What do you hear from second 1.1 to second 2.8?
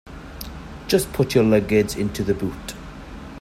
put your luggage into the boot